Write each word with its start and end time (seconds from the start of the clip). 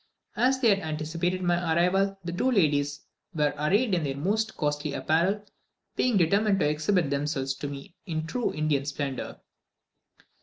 As 0.35 0.59
they 0.59 0.69
had 0.69 0.79
anticipated 0.79 1.43
my 1.43 1.57
arrival, 1.75 2.17
the 2.23 2.31
two 2.31 2.49
ladies 2.49 3.01
were 3.35 3.53
arrayed 3.55 3.93
in 3.93 4.03
their 4.03 4.17
most 4.17 4.57
costly 4.57 4.93
apparel; 4.93 5.45
being 5.95 6.17
determined 6.17 6.59
to 6.61 6.67
exhibit 6.67 7.11
themselves 7.11 7.53
to 7.57 7.67
me 7.67 7.93
in 8.07 8.25
true 8.25 8.51
Indian 8.51 8.83
splendour. 8.83 9.39